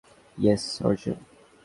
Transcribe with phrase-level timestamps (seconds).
[0.37, 1.17] Yes, Arjun!